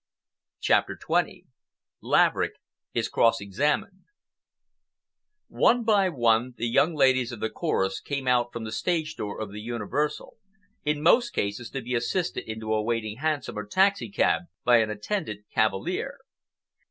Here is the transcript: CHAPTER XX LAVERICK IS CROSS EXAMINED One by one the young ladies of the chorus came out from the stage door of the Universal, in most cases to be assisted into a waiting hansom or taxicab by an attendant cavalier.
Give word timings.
CHAPTER 0.61 0.97
XX 0.97 1.43
LAVERICK 2.01 2.53
IS 2.95 3.07
CROSS 3.07 3.39
EXAMINED 3.39 4.05
One 5.47 5.83
by 5.83 6.09
one 6.09 6.55
the 6.57 6.67
young 6.67 6.95
ladies 6.95 7.31
of 7.31 7.39
the 7.39 7.51
chorus 7.51 7.99
came 8.01 8.27
out 8.27 8.51
from 8.51 8.63
the 8.63 8.71
stage 8.71 9.15
door 9.15 9.39
of 9.39 9.51
the 9.51 9.61
Universal, 9.61 10.37
in 10.83 11.03
most 11.03 11.33
cases 11.35 11.69
to 11.69 11.83
be 11.83 11.93
assisted 11.93 12.49
into 12.51 12.73
a 12.73 12.81
waiting 12.81 13.17
hansom 13.17 13.59
or 13.59 13.67
taxicab 13.67 14.45
by 14.63 14.77
an 14.77 14.89
attendant 14.89 15.45
cavalier. 15.53 16.17